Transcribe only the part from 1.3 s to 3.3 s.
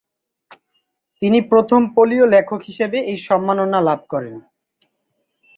প্রথম পোলীয় লেখক হিসেবে এই